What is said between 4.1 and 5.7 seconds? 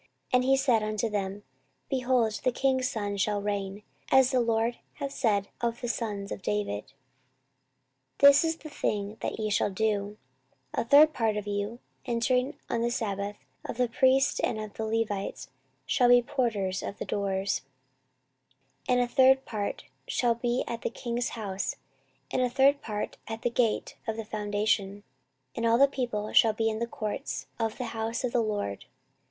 as the LORD hath said